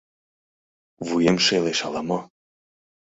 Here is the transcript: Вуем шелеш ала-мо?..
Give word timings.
Вуем 1.07 1.37
шелеш 1.45 1.79
ала-мо?.. 1.87 2.19